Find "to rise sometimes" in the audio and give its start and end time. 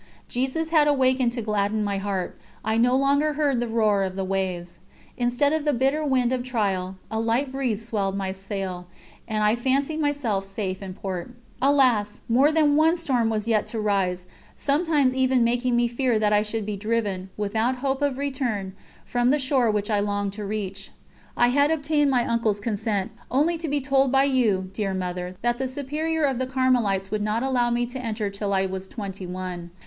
13.67-15.13